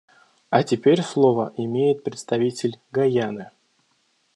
[0.49, 3.51] А теперь слово имеет представитель Гайаны.